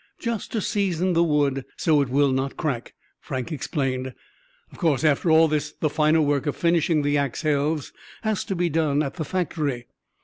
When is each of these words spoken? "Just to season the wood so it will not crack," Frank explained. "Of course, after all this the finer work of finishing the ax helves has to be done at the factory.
"Just 0.17 0.51
to 0.53 0.61
season 0.61 1.13
the 1.13 1.23
wood 1.23 1.63
so 1.77 2.01
it 2.01 2.09
will 2.09 2.31
not 2.31 2.57
crack," 2.57 2.95
Frank 3.19 3.51
explained. 3.51 4.15
"Of 4.71 4.79
course, 4.79 5.03
after 5.03 5.29
all 5.29 5.47
this 5.47 5.73
the 5.79 5.91
finer 5.91 6.21
work 6.21 6.47
of 6.47 6.55
finishing 6.55 7.03
the 7.03 7.19
ax 7.19 7.43
helves 7.43 7.93
has 8.23 8.43
to 8.45 8.55
be 8.55 8.67
done 8.67 9.03
at 9.03 9.17
the 9.17 9.25
factory. 9.25 9.85